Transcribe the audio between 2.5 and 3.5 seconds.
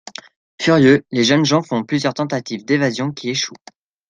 d'évasion qui